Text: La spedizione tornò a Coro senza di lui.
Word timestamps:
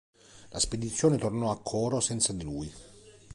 La 0.49 0.57
spedizione 0.57 1.19
tornò 1.19 1.51
a 1.51 1.61
Coro 1.61 1.99
senza 1.99 2.33
di 2.33 2.41
lui. 2.43 2.73